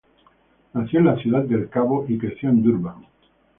Nació 0.73 0.99
en 1.01 1.15
Ciudad 1.19 1.43
del 1.43 1.69
Cabo 1.69 2.07
y 2.07 2.17
creció 2.17 2.49
en 2.49 2.63
Durban. 2.63 3.05